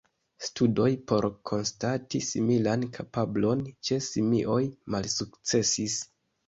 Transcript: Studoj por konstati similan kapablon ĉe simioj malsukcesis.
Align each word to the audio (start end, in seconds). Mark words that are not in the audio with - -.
Studoj 0.45 0.87
por 1.11 1.27
konstati 1.49 2.23
similan 2.29 2.89
kapablon 2.99 3.65
ĉe 3.91 4.01
simioj 4.11 4.61
malsukcesis. 4.97 6.05